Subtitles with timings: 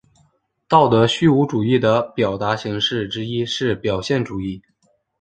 [0.67, 4.63] 道德虚无主义的表达形式之一是表现主义。